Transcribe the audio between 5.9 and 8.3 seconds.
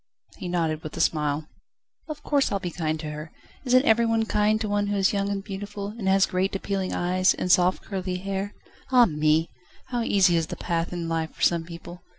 has great, appealing eyes, and soft, curly